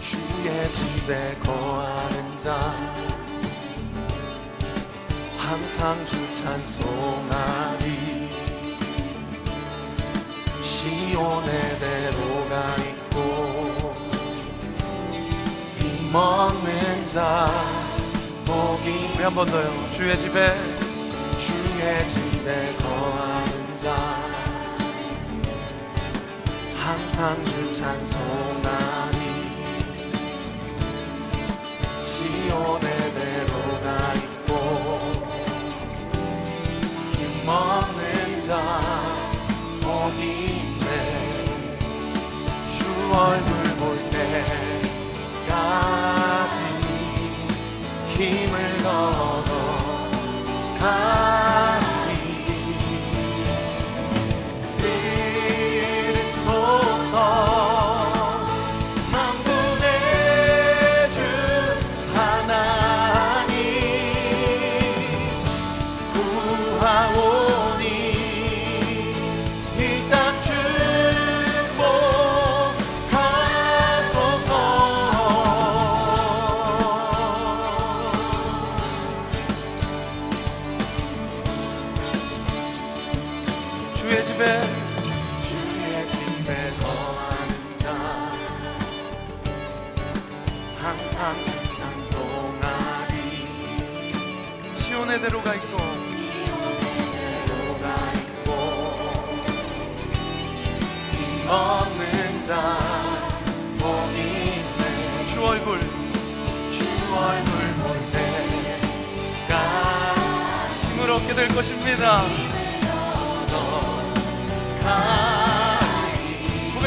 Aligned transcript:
주의 0.00 0.72
집에 0.72 1.36
거하는 1.44 2.38
자 2.38 2.74
항상 5.36 6.04
주 6.06 6.34
찬송하리. 6.34 8.30
시온의 10.62 11.78
대로가 11.78 12.74
있고 12.76 13.94
힘없는 15.78 17.06
자 17.06 17.50
복이 18.46 19.10
우리 19.14 19.22
한 19.22 19.34
번 19.34 19.46
더요. 19.46 19.90
주의 19.92 20.18
집에. 20.18 20.54
주의 21.36 22.08
집에 22.08 22.74
거하는 22.78 23.76
자 23.76 23.96
항상 26.76 27.44
주 27.44 27.72
찬송하리 27.72 29.09
시온의 32.50 33.14
대로가 33.14 34.14
있고 34.14 34.50
힘없는 37.12 38.40
자 38.44 38.50
복이 39.80 40.18
있네 40.56 41.44
주 42.66 42.78
얼굴 43.16 43.50
볼 43.76 43.96
때까지 44.10 44.90
힘을 48.16 48.84
얻어 48.84 49.50
가 50.80 51.39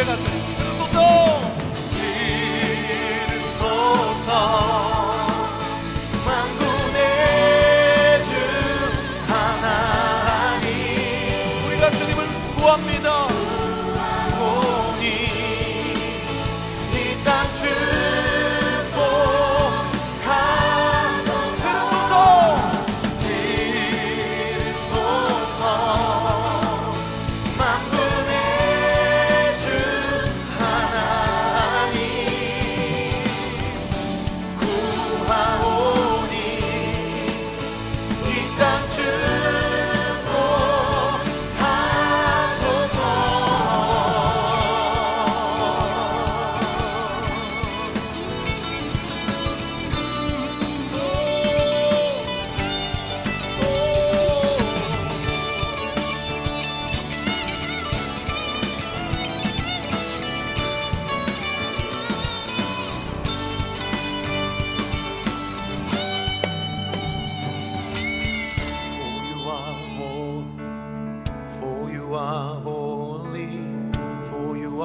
가리 0.06 0.22
고백 0.22 0.43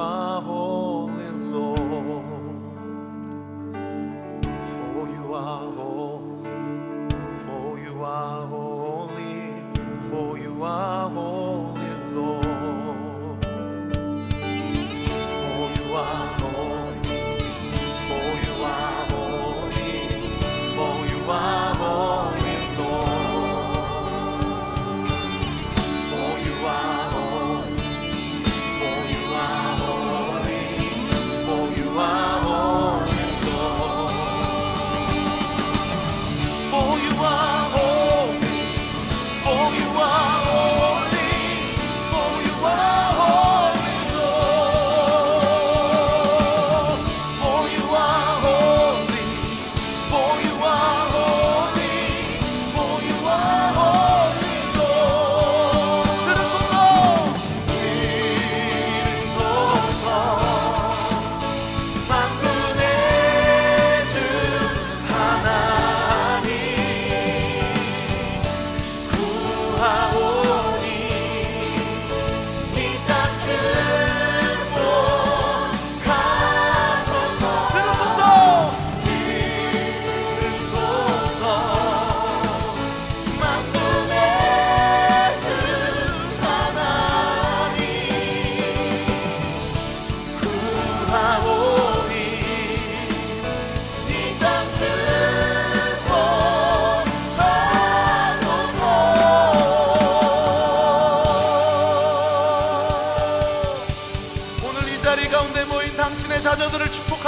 favor. 0.09 0.78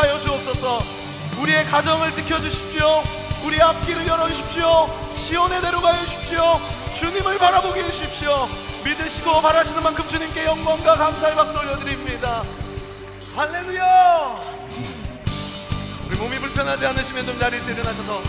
허락하여 0.02 0.20
주옵소서. 0.22 0.82
우리의 1.40 1.66
가정을 1.66 2.12
지켜주십시오. 2.12 3.04
우리 3.44 3.62
앞길을 3.62 4.08
열어주십시오. 4.08 4.90
시온의 5.16 5.62
대로 5.62 5.80
가주십시오. 5.82 6.60
주님을 6.96 7.38
바라보게 7.38 7.84
해주십시오. 7.84 8.50
믿으시고 8.84 9.42
바라시는 9.42 9.84
만큼 9.84 10.08
주님께 10.08 10.46
영광과 10.46 10.96
감사의 10.96 11.36
박수 11.36 11.58
올려드립니다. 11.58 12.44
할렐루야! 13.36 14.40
우리 16.08 16.18
몸이 16.18 16.40
불편하지 16.40 16.86
않으시면 16.86 17.26
좀 17.26 17.40
자리에서 17.40 17.70
일어나셔서 17.70 18.22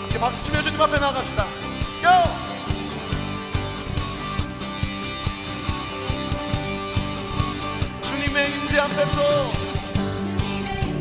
이렇게 0.00 0.18
박수 0.18 0.42
치며 0.42 0.62
주님 0.62 0.80
앞에 0.80 0.98
나아갑시다. 0.98 1.44
고! 1.44 2.50
주님의 8.04 8.52
임재 8.52 8.78
앞에서 8.78 9.69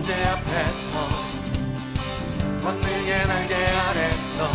존재 0.09 0.25
앞에서 0.25 1.07
권능의 2.63 3.27
날개 3.27 3.53
아래서 3.53 4.51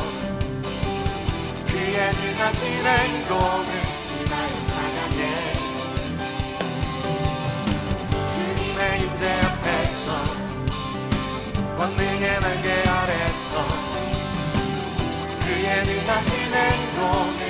그의 1.69 2.13
능하신 2.13 2.85
행동을 2.85 3.69
이나의 4.21 4.67
찬양해 4.67 5.53
주님의 8.35 9.01
임재 9.03 9.23
앞에서 9.43 10.09
권능의 11.77 12.41
날개 12.41 12.67
아래서 12.91 13.53
그의 15.39 15.85
능하신 15.85 16.33
행동을 16.53 17.44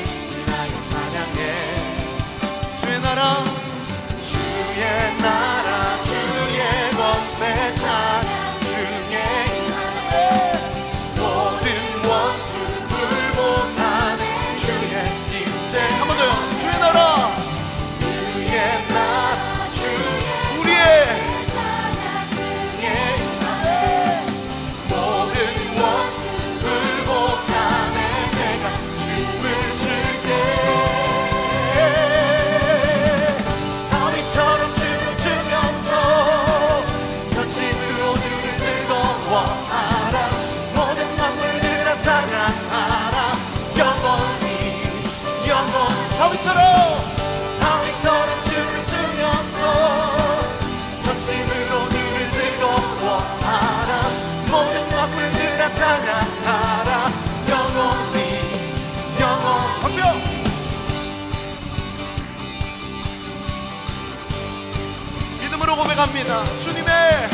사랑합니다. 66.04 66.58
주님의 66.58 67.33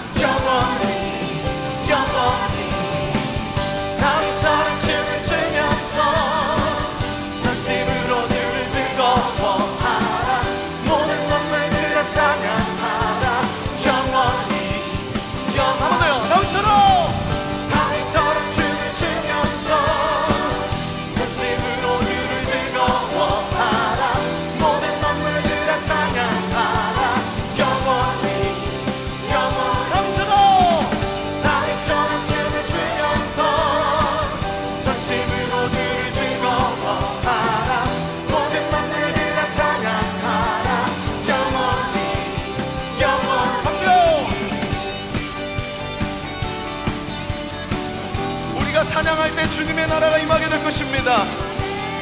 나라가 49.91 50.17
임하게 50.17 50.47
될 50.47 50.63
것입니다. 50.63 51.25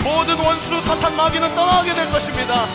모든 0.03 0.37
원수 0.37 0.79
사탄 0.83 1.15
마귀는 1.15 1.55
떠나게 1.55 1.95
될 1.95 2.11
것입니다. 2.11 2.67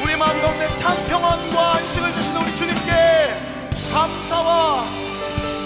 우리 0.00 0.16
마음 0.16 0.40
가운데 0.40 0.68
참 0.78 0.96
평안과 1.08 1.74
안식을 1.74 2.14
주시는 2.14 2.40
우리 2.40 2.56
주님께 2.56 3.36
감사와 3.92 4.86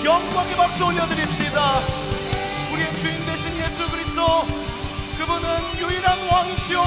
영광의 0.02 0.56
박수 0.56 0.86
올려드립시다. 0.86 1.80
우리의 2.72 2.98
주인 2.98 3.26
되신 3.26 3.58
예수 3.58 3.90
그리스도 3.90 4.46
그분은 5.18 5.78
유일한 5.78 6.18
왕이시오 6.26 6.82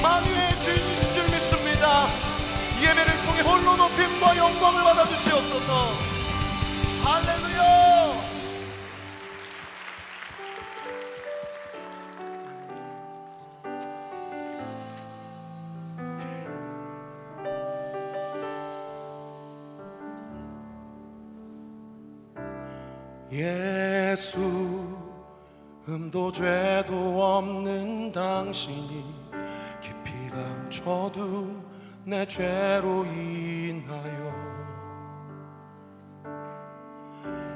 만유의 0.00 0.62
주인이신 0.64 1.14
줄 1.14 1.24
믿습니다. 1.24 2.08
예배를 2.80 3.22
통해 3.26 3.40
홀로 3.42 3.76
높임과 3.76 4.36
영광 4.38 4.59
음도 26.10 26.32
죄도 26.32 27.22
없는 27.22 28.10
당신이 28.10 29.04
깊이 29.80 30.10
감춰둔 30.28 31.62
내 32.02 32.26
죄로 32.26 33.04
인하여 33.04 34.34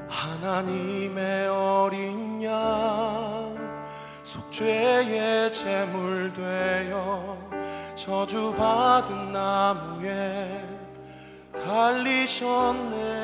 하나님의 0.09 1.49
어린 1.49 2.45
양 2.45 3.57
속죄의 4.23 5.53
제물 5.53 6.33
되어 6.33 7.37
저주받은 7.97 9.33
나무에 9.33 10.65
달리셨네 11.67 13.15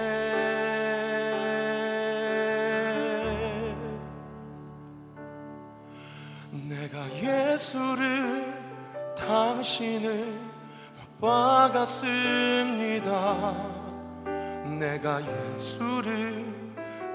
내가 6.91 7.07
예수를 7.15 8.53
당신을 9.17 10.27
못 11.21 11.21
박았습니다. 11.71 13.55
내가 14.77 15.21
예수를 15.23 16.45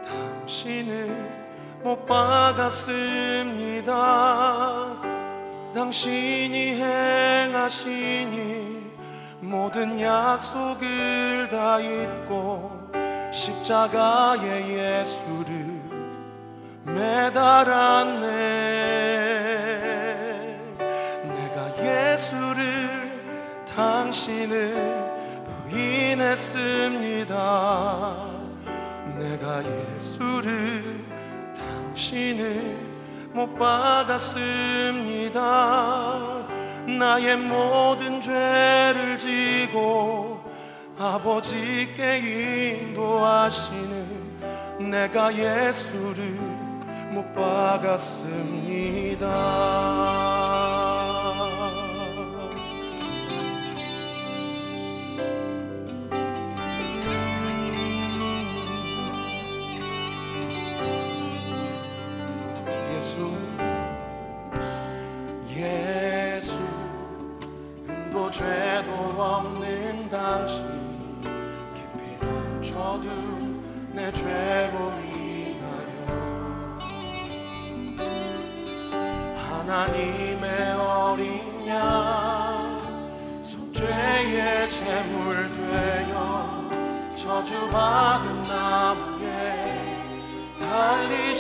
당신을 0.06 1.82
못 1.84 2.06
박았습니다. 2.06 3.92
당신이 5.74 6.82
행하시니 6.82 8.46
모든 9.42 10.00
약속을 10.00 11.50
다 11.52 11.82
잊고 11.82 12.72
십자가에 13.34 15.02
예수를 15.02 15.76
매달았네 16.86 18.36
예수를 22.16 23.66
당신을 23.68 24.74
부인했습니다 25.68 27.36
내가 29.18 29.62
예수를 29.64 31.04
당신을 31.58 32.78
못 33.34 33.54
박았습니다 33.56 35.36
나의 36.98 37.36
모든 37.36 38.22
죄를 38.22 39.18
지고 39.18 40.42
아버지께 40.98 42.20
인도하시는 42.80 44.26
내가 44.90 45.34
예수를 45.34 46.40
못 47.12 47.34
박았습니다. 47.34 48.86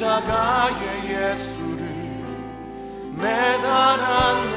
십자가에 0.00 0.82
예수를 1.04 1.84
매달았네. 3.16 4.56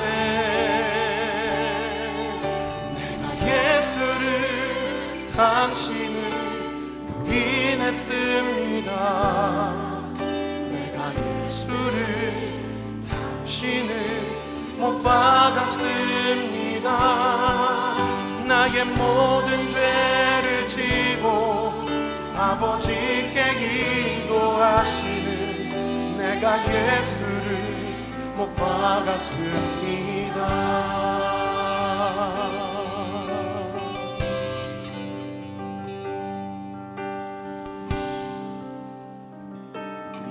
내가 2.95 3.23
예수를 3.45 4.23
당신을 5.35 6.15
부인했습니다. 7.25 8.89
내가 10.71 10.97
예수를 11.43 11.97
당신을 13.09 13.91
못 14.77 15.03
박았습니다. 15.03 16.87
나의 18.47 18.85
모든 18.85 19.67
죄를 19.67 20.65
지고 20.69 21.83
아버지께 22.33 24.23
인도하시는 24.23 25.02
내가 26.43 26.59
예수를 26.59 28.35
못 28.35 28.53
박았습니다. 28.57 30.43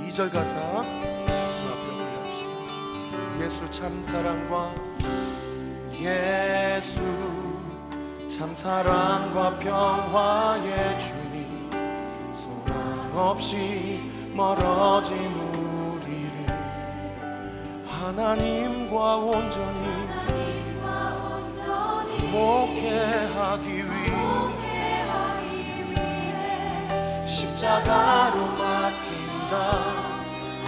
2절 0.02 0.30
가사 0.30 0.58
손 0.60 0.84
앞에 1.72 1.86
올려합시다. 1.96 2.50
예수 3.40 3.70
참 3.70 4.04
사랑과 4.04 4.74
예수 5.98 7.00
참 8.28 8.54
사랑과 8.54 9.58
평화의 9.58 10.98
주님 10.98 11.70
소망 12.30 13.16
없이 13.16 14.10
멀어진 14.34 15.41
하나님과 18.12 19.16
온전히 19.16 20.06
하나님과 20.06 20.86
온전히 21.32 22.28
목회하기 22.28 23.66
위해 23.68 24.12
십자가로 27.26 28.36
맡긴다. 28.58 29.54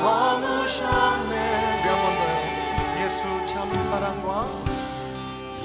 허무셨네. 0.01 1.35
더요? 1.85 2.05
예수 3.05 3.21
참 3.45 3.69
사랑과 3.83 4.49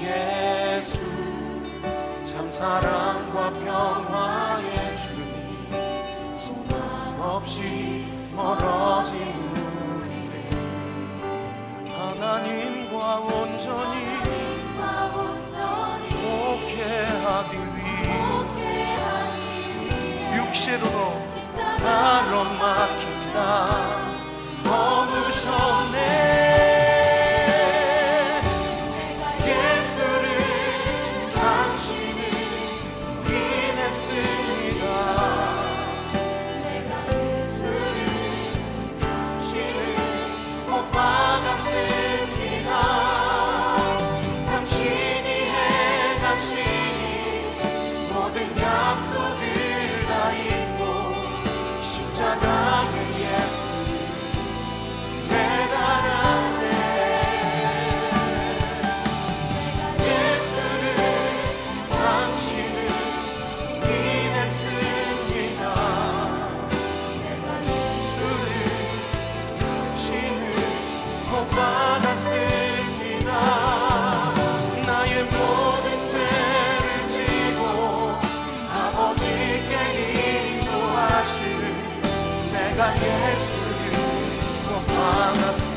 예수 0.01 0.99
참 2.23 2.51
사랑과 2.51 3.51
평화의 3.51 4.97
주님. 4.97 6.33
소망 6.33 7.21
없이 7.21 8.05
멀어진 8.35 9.58
육체로 20.59 20.85
나로 21.81 22.43
막힌다. 22.43 23.69
너무 24.63 25.31
셔 25.31 25.88
내가 82.79 82.95
예수를 82.95 83.91
못 84.69 84.85
받았습 84.87 85.68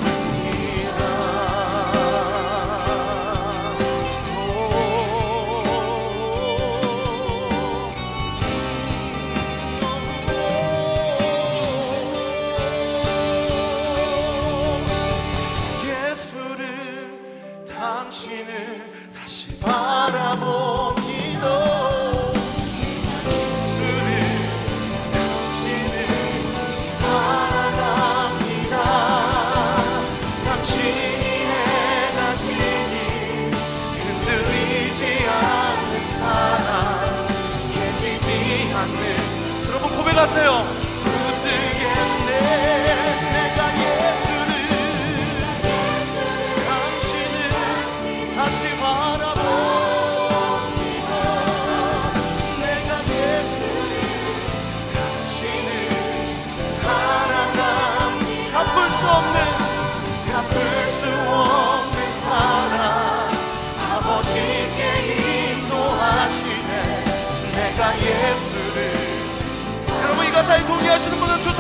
고백하세요 40.12 40.71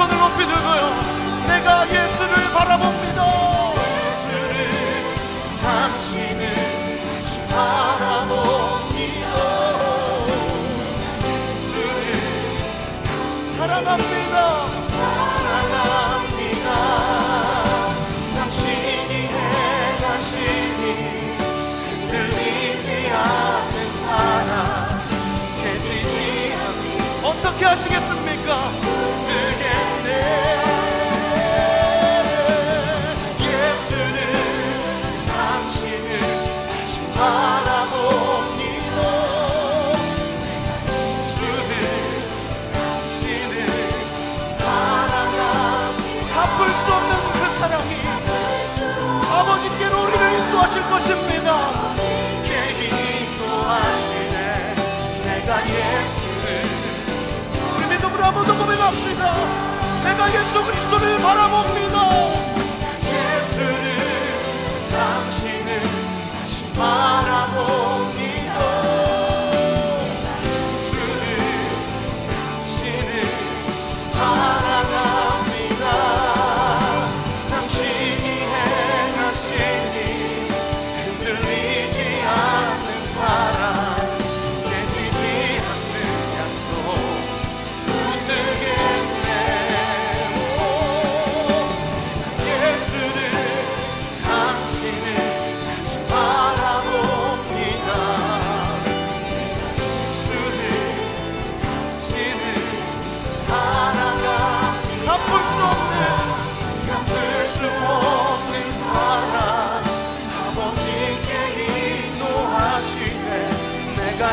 손을 0.02 0.18
높이 0.18 0.38
들고요. 0.46 0.82
내가 1.46 1.86
예수를 1.88 2.34
바라봅니다. 2.52 3.20
예수를 3.78 4.56
당신을 5.62 6.42
다시 7.06 7.38
바라봅니다. 7.46 9.26
예수를 11.54 12.00
사랑합니다. 13.56 14.34
사랑합니다. 14.88 16.68
당신이 18.34 19.12
행하시니 19.28 20.82
흔들리지 21.90 22.86
않는 23.12 23.92
사랑 23.92 24.50
깨지지 25.62 26.16
않는 26.54 27.24
어떻게 27.24 27.60
하시겠습니까 27.66 28.91
사랑이 47.62 47.94
아버지께로 49.30 50.02
우리를 50.02 50.32
인도하실 50.40 50.82
것입니다. 50.90 51.94
게 52.42 52.70
인도하시네. 53.22 54.74
내가 55.24 55.62
예수를 55.62 56.66
우리 57.76 57.86
믿음으로 57.86 58.24
한번 58.24 58.46
더 58.46 58.58
고백합시다. 58.58 59.22
내가 60.02 60.34
예수 60.34 60.64
그리스도를 60.64 61.22
바라봅니다. 61.22 61.96
예수를 63.06 63.86
당신을 64.90 65.82
다시 66.32 66.64
바라봅 66.72 67.91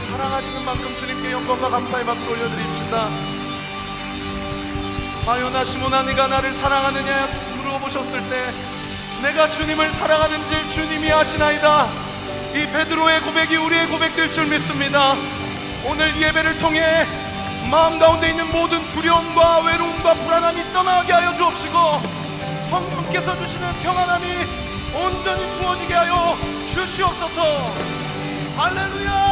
주님을 0.00 0.02
사랑하시는 0.02 0.64
만큼 0.64 0.96
주님께 0.96 1.30
영광과 1.30 1.68
감사의 1.68 2.04
박수 2.04 2.28
올려드립시다. 2.28 3.08
아요나 5.26 5.62
시모나 5.62 6.02
네가 6.02 6.26
나를 6.26 6.52
사랑하느냐 6.54 7.28
물어보셨을 7.56 8.28
때 8.28 8.52
내가 9.22 9.48
주님을 9.48 9.92
사랑하는지 9.92 10.70
주님이 10.70 11.12
아시나이다. 11.12 11.88
이 12.54 12.66
베드로의 12.66 13.20
고백이 13.20 13.56
우리의 13.56 13.88
고백될 13.88 14.32
줄 14.32 14.46
믿습니다. 14.46 15.16
오늘 15.84 16.16
이 16.16 16.22
예배를 16.22 16.58
통해 16.58 17.06
마음 17.70 17.98
가운데 17.98 18.30
있는 18.30 18.50
모든 18.50 18.88
두려움과 18.90 19.60
외로움과 19.60 20.14
불안함이 20.14 20.72
떠나게 20.72 21.12
하여 21.12 21.34
주옵시고 21.34 22.02
성령께서 22.70 23.36
주시는 23.38 23.72
평안함이 23.82 24.26
온전히 24.94 25.46
부어지게 25.58 25.94
하여 25.94 26.38
주시옵소서. 26.66 27.74
할렐루야 28.56 29.29